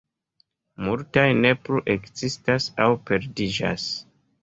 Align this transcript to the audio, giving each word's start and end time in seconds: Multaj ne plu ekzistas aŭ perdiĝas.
Multaj 0.87 1.27
ne 1.43 1.53
plu 1.67 1.83
ekzistas 1.99 2.73
aŭ 2.87 2.91
perdiĝas. 3.11 3.91